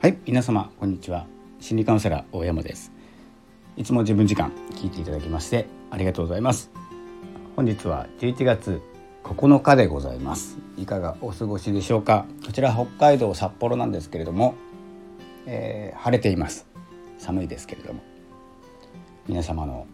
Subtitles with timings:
[0.00, 1.26] はい皆様こんにちは。
[1.60, 2.90] 心理カウンセラー大山です。
[3.76, 6.70] いつも自分時間聞いていただきましてありがとうございます。
[7.54, 8.80] 本日は11月
[9.24, 10.56] 9日でございます。
[10.78, 12.24] いかがお過ごしでしょうか？
[12.46, 14.54] こちら北海道札幌なんですけれども、
[15.44, 16.66] えー、晴れています。
[17.18, 18.00] 寒いですけれども。
[19.28, 19.86] 皆様の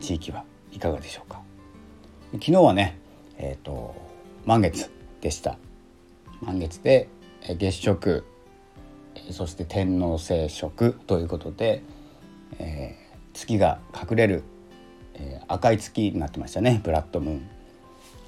[0.00, 1.42] 地域はいかがでしょうか？
[2.32, 2.98] 昨日はね
[3.36, 3.94] えっ、ー、と
[4.46, 5.58] 満月でした。
[6.40, 7.10] 満月で
[7.58, 8.24] 月食
[9.30, 11.82] そして天王星食ということで、
[12.58, 14.42] えー、月が隠れる、
[15.14, 16.80] えー、赤い月になってましたね。
[16.82, 17.48] ブラッドムーン。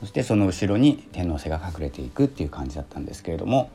[0.05, 3.71] そしてその後ろに天王星が隠れていくっていう感じだったんですけれども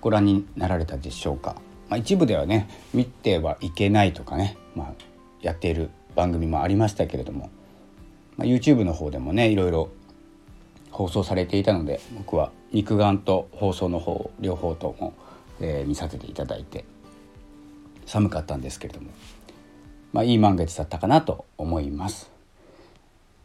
[0.00, 1.56] ご覧になられたでしょうか、
[1.88, 4.92] まあ、一部ではね見てはいけないとかね、まあ、
[5.40, 7.50] やっている番組もありましたけれども、
[8.36, 9.88] まあ、YouTube の方でもねいろいろ
[10.92, 15.14] 放送されていたので僕は肉眼と放送の方両方とも、
[15.60, 16.84] えー、見させていただいて
[18.04, 19.10] 寒かったんですけれども、
[20.12, 22.30] まあ、いい満月だったかなと思います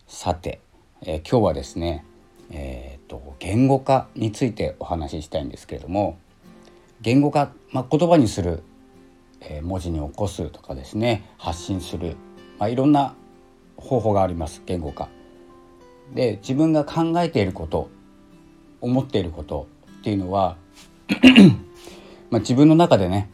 [0.08, 0.60] さて、
[1.02, 2.06] えー、今日はですね
[2.54, 6.20] えーと、言語化についてお話ししたいんですけれども
[7.00, 8.62] 言語化、まあ、言葉にする、
[9.40, 12.18] えー、文字に起こすとかですね発信する、
[12.60, 13.16] まあ、いろんな
[13.78, 15.10] 方法があります言語化。
[16.14, 17.90] で自分が考えていること
[18.82, 19.68] 思っていること
[20.00, 20.58] っていうのは
[22.32, 23.30] まあ自分の中でね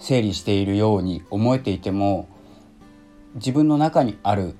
[0.00, 2.28] 整理しているように思えていても
[3.36, 4.56] 自分の中にある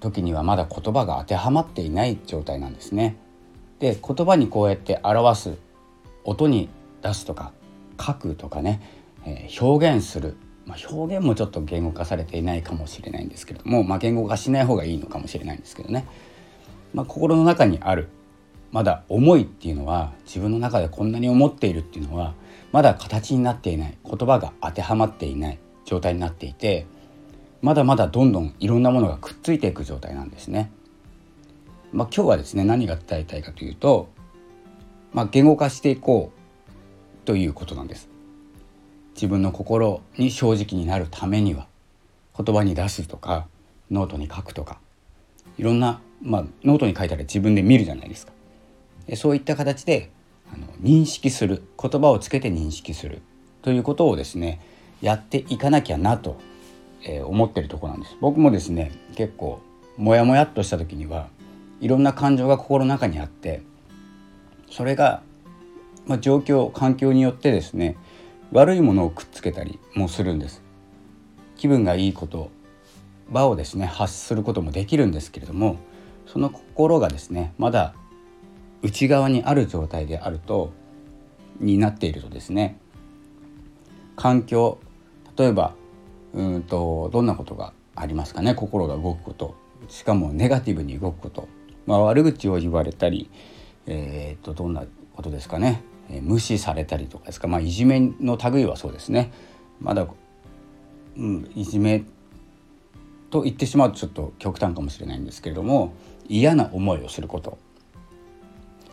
[0.00, 3.16] 時にはまだ言葉が当てはまっていない状態なんですね。
[3.78, 5.58] で言葉にこうやって表す
[6.24, 6.68] 音に
[7.02, 7.52] 出すとか
[8.00, 8.80] 書くとかね、
[9.24, 16.06] えー、表現する、まあ、表現もちょっと言語化されていないかもしれないんですけれども、まあ、言語化しない方がいいのかもしれないんですけどね
[16.96, 18.08] まあ、心の中にある
[18.72, 22.34] まだ思いっていうのは自分の中でこんなに思っているっていうのは
[22.72, 26.86] まだ形になっていない言葉が当てはまっていない状態になっていて
[27.62, 30.70] まだまだどんどんいろんなものがくっついていく状態なんですね。
[31.92, 34.08] まあ、今日はですね何が伝えたいかというと、
[35.12, 38.08] まあ、言語化していこうということなんです。
[39.14, 41.66] 自分の心に正直になるためには
[42.38, 43.46] 言葉に出すとか
[43.90, 44.78] ノートに書くとか
[45.56, 48.32] いろんなまあ、ノートに書いたら自分で見るじゃないですか。
[49.14, 50.10] そういった形で
[50.52, 53.22] あの認識する言葉をつけて認識する
[53.62, 54.60] ということをですね
[55.00, 56.38] やっていかなきゃなと、
[57.02, 58.16] えー、思ってるとこなんです。
[58.20, 59.60] 僕もですね結構
[59.96, 61.28] モヤモヤっとした時には
[61.80, 63.62] いろんな感情が心の中にあって
[64.70, 65.22] それが、
[66.06, 67.96] まあ、状況環境によってですね
[68.52, 70.62] 悪いものをくっつけたりもするんです。
[71.56, 72.50] 気分がいいこと
[73.30, 75.78] 場をですね発することもできるんですけれども
[76.26, 77.94] その心がですねまだ
[78.82, 80.72] 内側にある状態であると
[81.60, 82.78] になっているとですね
[84.16, 84.78] 環境
[85.36, 85.74] 例えば
[86.34, 89.56] うんとどんなことがありますかね心が動くこと。
[89.88, 91.48] しかもネガティブに動くこと、
[91.86, 93.30] まあ、悪口を言われたり、
[93.86, 94.84] えー、とどんな
[95.14, 99.32] ことですかね、えー、無視されたりとかですか、まあ、いじめの類はそうですね。
[99.80, 100.06] まだ、
[101.16, 102.04] うん、いじめ
[103.30, 105.92] と言ってしまうとちょっと極端かもしれないんですけれども
[106.28, 107.58] 嫌な思いをすること。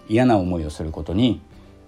[0.07, 1.41] 嫌な思いをすることに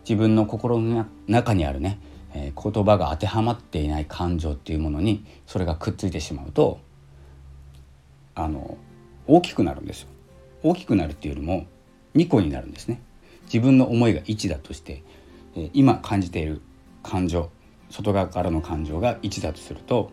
[0.08, 2.00] 自分の心の中にあるね、
[2.34, 6.80] えー、言葉が当てはまっていない感情っていうものにそれがくっついてしまうと
[8.36, 8.78] あの
[9.28, 10.08] 大きくなるんですよ。
[10.62, 11.66] 大きくなるっていうよりも
[12.16, 13.02] 2個になるんですね。
[13.46, 15.04] 自分の思いが1だとして、
[15.56, 16.62] えー、今感じている
[17.04, 17.50] 感情
[17.90, 20.12] 外側からの感情が1だとすると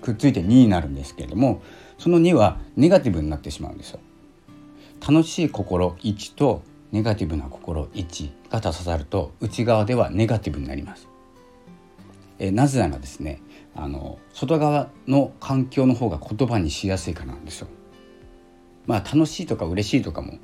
[0.00, 1.62] くっついて2になるんですけれども
[1.98, 4.00] その2はネガティブになってしまうんですよ。
[5.06, 11.08] 楽しい心1とネガティブな心1が足さると内側ではネガティブになります。
[12.38, 13.40] えなぜならですね
[13.74, 17.68] あの外側の環境の方が言葉にしやすいからなんですよ。
[18.86, 20.38] まあ楽しいとか嬉しいとかも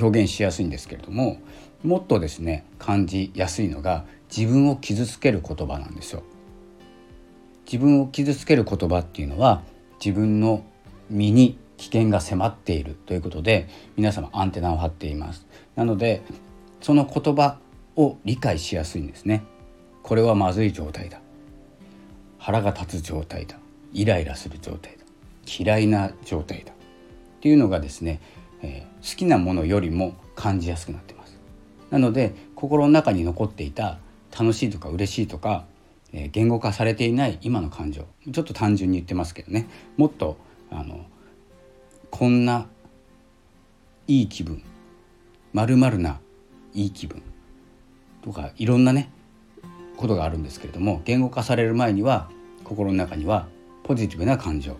[0.00, 1.38] 表現しやすいんですけれども
[1.82, 4.04] もっとですね感じやすいのが
[4.34, 6.22] 自分を傷つける言葉なんですよ。
[7.64, 9.62] 自分を傷つける言葉っていうのは
[10.04, 10.64] 自分の
[11.08, 13.66] 身に危険が迫っているということで
[13.96, 15.46] 皆様アンテナを張っています。
[15.76, 16.20] なので
[16.82, 17.56] その言葉
[17.96, 19.42] を理解しやすいんですね。
[20.02, 21.20] これはまずい状態だ。
[22.38, 23.56] 腹が立つ状態だ。
[23.94, 25.04] イライラする状態だ。
[25.46, 26.72] 嫌いな状態だ。
[26.72, 26.74] っ
[27.40, 28.20] ていうのがですね、
[28.60, 31.38] えー、好きなものよりも感じやすくなってます。
[31.90, 33.98] なので心の中に残っていた
[34.38, 35.64] 楽しいとか嬉しいとか
[36.12, 38.04] え言語化されていない今の感情。
[38.30, 39.66] ちょっと単純に言ってますけどね。
[39.96, 40.36] もっと
[40.70, 41.06] あの
[42.10, 42.66] こんな
[44.06, 44.62] いい気分。
[45.52, 46.20] まるな
[46.74, 47.22] いい気分。
[48.22, 49.10] とかいろんなね
[49.96, 52.28] ことがあるんですけれども言語化される前には
[52.64, 53.48] 心の中には
[53.82, 54.76] ポジティブな感情。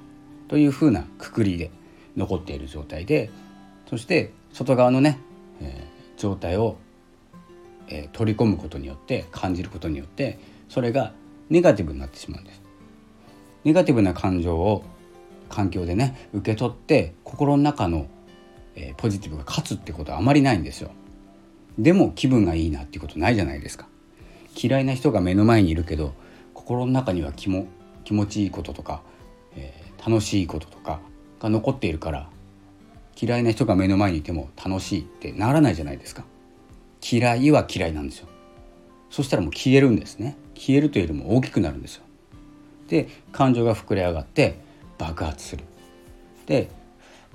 [0.49, 1.71] というふうなくくりで
[2.17, 3.31] 残っている状態で
[3.88, 5.19] そして外側のね、
[5.61, 6.76] えー、状態を、
[7.88, 11.12] えー、取り込むことによって感じることによってそれが
[11.50, 12.62] ネガティブになってしまうんです。
[13.65, 14.85] ネガティブな感情を
[15.50, 18.06] 環境でね受け取って心の中の、
[18.75, 20.91] えー、ポジティブが勝つってことはあまりないんですよ。
[21.79, 23.87] でも気分がいいなっていうことないじゃないですか。
[24.61, 26.14] 嫌いな人が目の前にいるけど
[26.55, 27.67] 心の中には気も
[28.05, 29.02] 気持ちいいこととか、
[29.55, 31.00] えー、楽しいこととか
[31.41, 32.29] が残っているから
[33.20, 36.25] 嫌いな人が目の前にいても楽しいってならないじゃないですか
[37.12, 38.29] 嫌いは嫌いなんですよ
[39.11, 42.02] そしたらもう消えるんですね消えるというよりも大きくなるんですよ
[42.88, 44.58] で感情が膨れ上がって
[45.00, 45.64] 爆発する
[46.47, 46.69] で、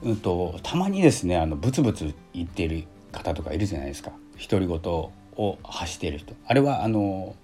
[0.04, 4.12] うんと、たまにですねあのブツブツ言っている方とかいるじゃないですか
[4.50, 7.36] 独り言を発している人あれはあの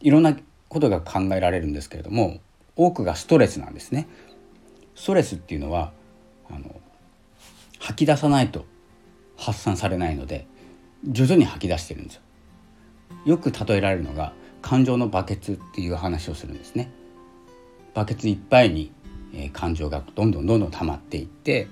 [0.00, 0.36] いろんな
[0.68, 2.38] ことが考えられるんですけれども
[2.76, 4.08] 多くがストレスなんですね。
[4.94, 5.92] ストレスっていうのは
[6.48, 6.80] あの
[7.78, 8.64] 吐き出さないと
[9.36, 10.46] 発散されないので
[11.04, 12.22] 徐々に吐き出してるんですよ。
[13.26, 14.32] よく例えられるのが
[14.62, 16.90] 感情のバケツっていう話をするんですね。
[17.92, 18.92] バケツいっぱいに、
[19.34, 21.68] えー、感情がどんどんどんどん溜まっていって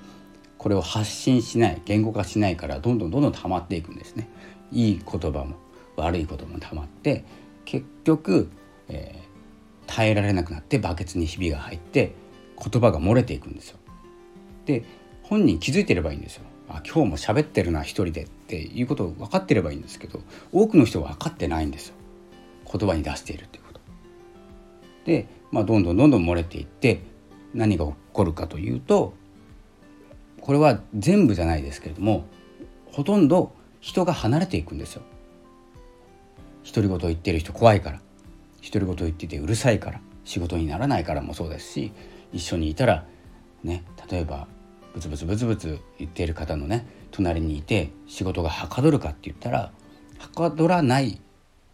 [0.56, 4.28] これを発信しない言語化しないからどんどんどんどん溜まっていくんですね。
[4.72, 5.56] いい言葉も
[5.96, 7.24] 悪い言葉も溜まって
[7.64, 8.50] 結局
[8.88, 12.14] えー、耐えられなくなってバケツにひびが入って
[12.58, 13.78] 言葉が漏れていくんですよ。
[14.66, 14.84] で
[15.22, 16.44] 本人気づいてればいいんですよ。
[16.68, 20.20] あ今日も喋ってるな一人でっていうことを分かってればいいんですけど
[20.52, 21.94] 多くの人は分かってないんですよ
[22.70, 23.80] 言葉に出しているということ。
[25.06, 27.00] で、まあ、どんどんどんどん漏れていって
[27.54, 29.14] 何が起こるかというと
[30.40, 32.26] これは全部じゃないですけれども
[32.92, 35.02] ほとんど人が離れていくんですよ。
[36.64, 38.00] 独り言言ってる人怖いから。
[38.60, 40.00] 独り言言っててうるさいから。
[40.28, 41.90] 仕事にならないからもそうですし
[42.34, 43.06] 一緒にいたら
[43.64, 44.46] ね例えば
[44.92, 49.72] ブツブツブツブツ言っている方のね隣にいて仕事がはかどるかって言ったら
[50.18, 51.18] はかどらない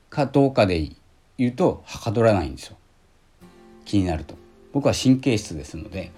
[0.09, 0.89] かどうかで
[1.37, 2.77] 言うとはかどらないんですよ。
[3.85, 4.37] 気になると。
[4.75, 6.11] 僕は神経質ですので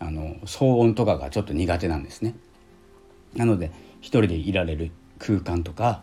[0.00, 2.34] あの騒音とかがちょっと苦手なんですね。
[3.36, 3.70] なので
[4.00, 6.02] 一人でいられる空間とか、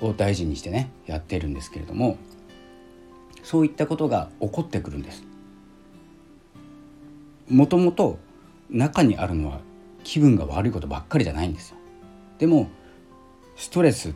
[0.00, 2.18] えー、を大事にしてねやってるんですけれども
[3.42, 5.24] そういったことが起こってくるんです。
[7.48, 8.18] もともと
[8.70, 9.60] 中にあるのは
[10.04, 11.76] 気分が悪いことばっかりじゃないんですよ。
[12.38, 12.70] でも
[13.56, 14.14] ストレスっ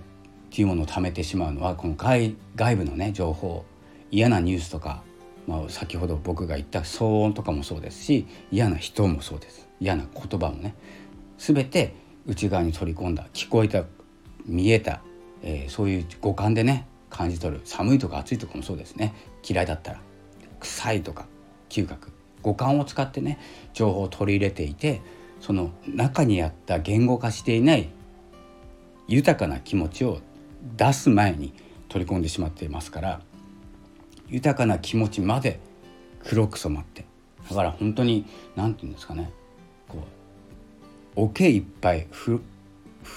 [0.50, 3.64] ていうものを貯めてしまうのはこの外外部のね情報
[4.12, 5.02] 嫌なニュースとか、
[5.46, 9.68] まあ、先ほど僕が言った騒音とかもそうですし嫌な人もそうです。
[9.80, 10.74] 嫌な言葉もね。
[11.38, 11.94] 全て
[12.26, 13.84] 内側に取り込んだ聞こえた
[14.46, 15.00] 見えた、
[15.42, 19.14] えー、そういう五感でね感じ取る寒いとか暑いとかもそうですね。
[19.48, 20.00] 嫌いだったら
[20.60, 21.26] 臭いとか
[21.68, 22.12] 嗅覚
[22.42, 23.38] 五感を使ってね
[23.72, 25.00] 情報を取り入れていて
[25.40, 27.88] その中にあった言語化していない
[29.08, 30.20] 豊かな気持ちを
[30.76, 31.52] 出す前に
[31.88, 33.20] 取り込んでしまっていますから
[34.32, 35.60] 豊かな気持ちまで
[36.24, 37.04] 黒く染まって
[37.48, 38.24] だから本当に
[38.56, 39.30] 何て言うんですかね
[39.88, 40.02] こう
[41.16, 42.40] 桶いっぱい風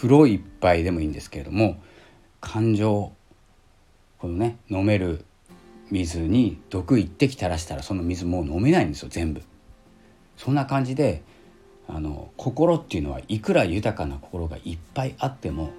[0.04, 1.82] 呂いっぱいでもいいんですけれども
[2.42, 3.14] 感情
[4.20, 5.24] このね飲める
[5.90, 9.42] 水に毒一滴垂らしたらその水もう飲めないんですよ全部。
[10.36, 11.24] そんな感じで
[11.88, 15.70] あの心っていうのはいくら豊かな心がいっぱいあっても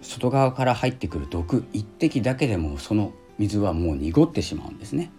[0.00, 5.10] 外側から入ってくる毒一滴だけでもその水はもう濁ってしまうんですね。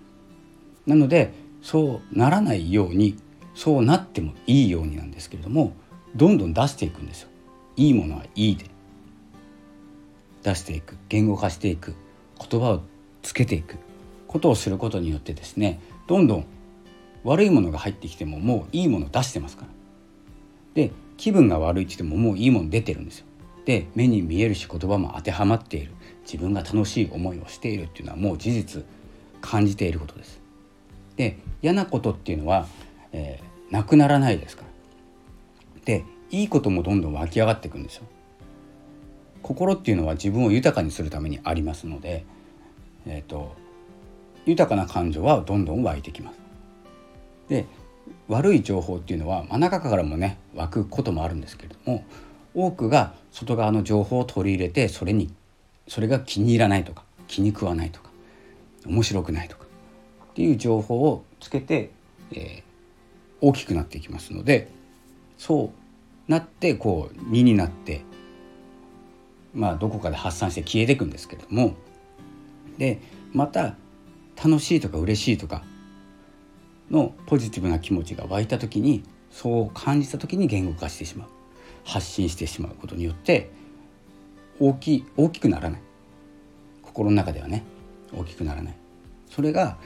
[0.85, 3.17] なのでそうならないように
[3.55, 5.73] そうなってもいいようになんですけれども
[6.15, 7.29] どんどん出していくんですよ。
[7.75, 8.65] いいものはいいで
[10.43, 11.93] 出していく言語化していく
[12.49, 12.81] 言葉を
[13.21, 13.77] つけていく
[14.27, 16.45] ことをすることによってですねどんどん
[17.23, 19.69] 悪いものが入ってきてももういいもの出してますから
[20.73, 23.25] で気分が悪いって言ってももういいもの出てるんですよ
[23.65, 25.91] で目に見えるし言葉も当てはまっている
[26.27, 28.83] 自分が楽しい思いをしているっていうのはもう事実
[29.39, 30.41] 感じていることです。
[31.15, 32.67] で嫌なことっていうのは、
[33.13, 34.67] えー、なくならないですから。
[35.85, 38.03] でいいこともどんどん湧き上がっていくんですよ。
[39.41, 42.25] 心っていうのは自分を豊かにするためにありますので、
[43.05, 43.55] えーと、
[44.45, 46.39] 豊かな感情はどんどん湧いてきます。
[47.47, 47.65] で
[48.27, 52.03] 悪い情報っていうのは真ん中からもね湧くこともあるんですけれども
[52.53, 55.33] 多くが外側の情報を取り入れてそれに
[55.87, 58.09] それが気に入らないとか気に食わないとか
[58.85, 59.65] 面白くないとか
[60.31, 61.91] っていう情報をつけて、
[62.31, 62.63] えー、
[63.41, 64.69] 大きくなっていきますので
[65.37, 65.71] そ
[66.27, 68.01] うなってこう2になって
[69.57, 71.73] まあ、どこかで発散して消えていくんですけれども
[72.77, 73.01] で
[73.33, 73.75] また
[74.41, 75.63] 楽しいとか嬉しいとか
[76.91, 81.29] のポジティブな気持ちが湧いた時にそう感じた時に言語化してしまう
[81.83, 83.49] 発信してしまうことによって
[84.59, 85.81] 大きい大きくならない。
[86.83, 87.63] 心の中ではね
[88.13, 88.73] 大きくならない。
[89.29, 89.77] それが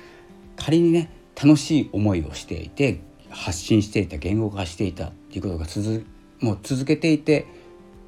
[0.55, 1.09] 仮にね
[1.41, 6.05] 楽しい思いをしていて発信していた言語化していたっていうことが続
[6.39, 7.47] もう続けていて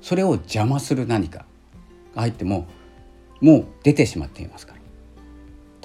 [0.02, 1.46] それを邪魔する何か
[2.16, 2.68] が入っても
[3.42, 4.84] もう出てしまっていますから。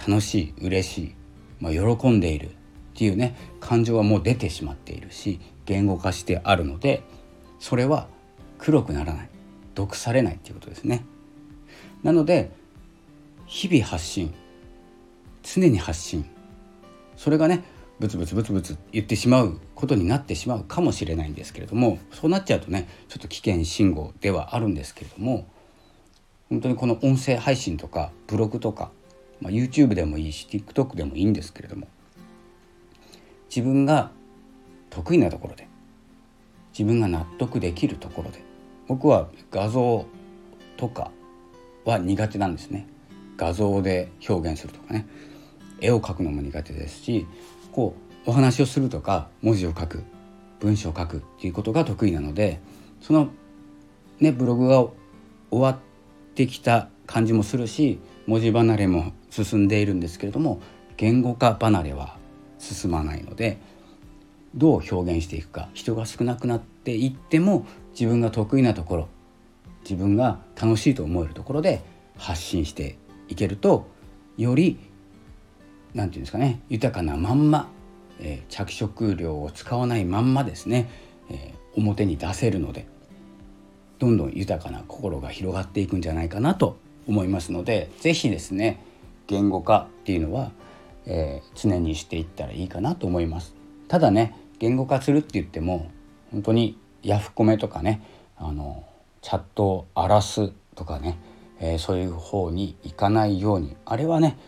[0.06, 1.14] 楽しい嬉しい、
[1.60, 2.50] まあ、喜んでいるっ
[2.94, 7.02] ていうね感情はもう出てしまっているし言語化してあるので
[7.58, 8.06] それは
[8.58, 9.30] 黒くならない。
[9.78, 11.04] 毒されないっていうことですね。
[12.02, 12.50] なので
[13.46, 14.34] 日々発信
[15.42, 16.24] 常に発信
[17.16, 17.64] それがね
[18.00, 25.48] ブツブツブツブツ言ってしまうことになってしまうかもしれないんですけれどもそうなっちゃうとねちょっと危険信号ではあるんですけれども
[26.48, 28.90] 本当にこの音声配信とかブログとか、
[29.40, 31.88] まあ、YouTube でもいいし TikTok でもいいんですけれども
[33.48, 34.10] 自分が
[34.90, 35.68] 得意なところで
[36.72, 38.47] 自分が納得できるところで
[38.88, 40.06] 僕は画像
[40.76, 41.12] とか
[41.84, 42.88] は苦手なんですね。
[43.36, 45.06] 画像で表現するとかね。
[45.80, 47.26] 絵を描くのも苦手ですし
[47.72, 47.94] こ
[48.26, 50.02] うお話をするとか文字を書く
[50.60, 52.60] 文章を書くっていうことが得意なので
[53.00, 53.28] その
[54.18, 54.94] ねブログが終
[55.50, 55.78] わっ
[56.34, 60.60] てきた感じもするし文字離れも進んでいるんですけれども
[60.96, 62.16] 言語化離れは
[62.58, 63.58] 進まないので
[64.54, 67.66] どう表現していくか人が少なくなっていっても
[67.98, 69.08] 自分が得意なところ
[69.82, 71.82] 自分が楽しいと思えるところで
[72.16, 72.96] 発信して
[73.28, 73.88] いけると
[74.36, 74.78] より
[75.94, 77.68] 何て言うんですかね豊かなまんま、
[78.20, 80.88] えー、着色料を使わないまんまですね、
[81.28, 82.86] えー、表に出せるので
[83.98, 86.78] どんどん豊かな心が広がっていくんじゃないかなと
[87.08, 88.80] 思いますので是非ですね
[89.26, 90.52] 言語化っていうのは、
[91.06, 93.54] えー、常にしていったらいいかなと思います。
[93.88, 95.90] ただね言語化するって言っても
[96.30, 98.02] 本当にヤフコメとかね
[98.36, 98.84] あの
[99.22, 101.18] チャットを荒らすとかね、
[101.60, 104.38] えー、そういう方に行かないようにあれはね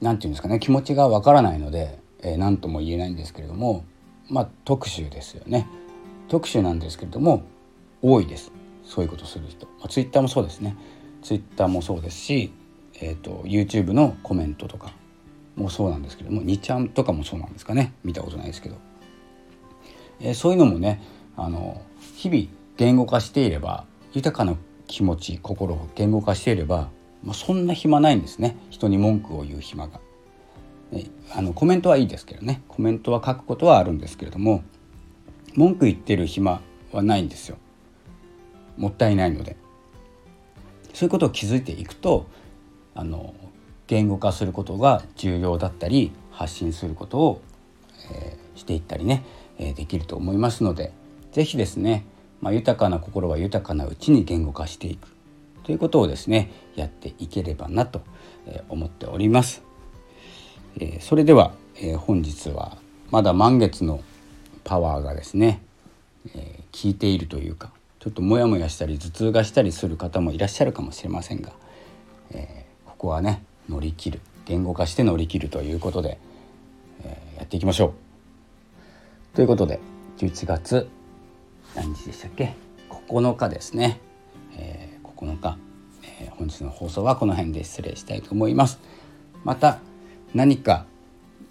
[0.00, 3.84] 何て言うんですかね気持ちがわからないので何、えー、とも言えないんですけれども
[4.28, 5.66] まあ特殊ですよね。
[6.28, 7.42] 特殊なんですけれども
[8.00, 8.52] 多いです。
[8.84, 10.76] そういうことする人、まあ、ツイッターもそうですね。
[11.22, 12.52] ツイッターもそうですし、
[13.00, 14.92] えーと、YouTube のコメントとか
[15.54, 17.92] もそうなんですけども2ちゃんとかもそうなんですかね。
[18.02, 18.76] 見たことないですけど、
[20.20, 21.02] えー、そういうのもね
[21.36, 21.82] あの
[22.16, 22.44] 日々
[22.76, 26.88] 言語化していれば豊かな気持ち心を言語化していれば
[27.24, 28.56] まあ、そんな暇ないんですね。
[28.70, 30.00] 人に文句を言う暇が。
[31.34, 32.62] あのコメントはいいですけどね。
[32.68, 34.62] コメントは書くことはあるんですけれども
[35.54, 36.60] 文句言ってる暇
[36.92, 37.56] はないんですよ。
[38.76, 39.56] もったいないので。
[40.92, 42.26] そういうことを気づいていくと
[42.94, 43.34] あの
[43.86, 47.42] 言語化することが重要だったり発信することを、
[48.10, 49.24] えー、していったりね、
[49.58, 50.92] えー、できると思いますので
[51.32, 52.04] 是非ですね、
[52.40, 55.08] まあ、豊かな心は豊かなうちに言語化していく
[55.64, 58.02] ということをですねやっていければなと
[58.68, 59.62] 思っております。
[60.78, 62.76] えそれではえ本日は
[63.10, 64.02] まだ満月の
[64.64, 65.62] パワーがですね
[66.34, 67.70] え効いているというか
[68.00, 71.52] ちょっとモヤモヤしたり頭痛がしたりする方もいらっしゃるかもしれませんが、
[72.32, 76.18] えここはね乗り切る言語化して乗り切るということで、
[77.04, 77.94] えやっていきましょ
[79.34, 79.36] う。
[79.36, 79.78] ということで
[80.18, 80.88] 11月
[81.74, 82.54] 何日でしたっけ
[83.08, 84.00] ？9日ですね。
[84.56, 85.56] えー9日、
[86.20, 88.80] えー、本日の放送はこの辺で失礼したいと思います。
[89.44, 89.78] また
[90.34, 90.86] 何か、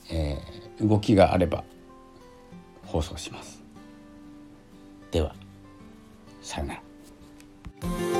[0.10, 1.64] えー、動きがあれば
[2.86, 3.64] 放送します。
[5.12, 5.36] では
[6.42, 8.11] さようなら。